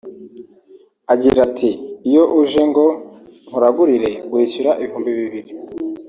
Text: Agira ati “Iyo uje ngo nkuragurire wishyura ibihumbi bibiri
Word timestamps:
Agira 1.13 1.39
ati 1.47 1.69
“Iyo 2.09 2.23
uje 2.41 2.61
ngo 2.69 2.85
nkuragurire 3.47 4.11
wishyura 4.31 4.71
ibihumbi 4.81 5.09
bibiri 5.19 5.51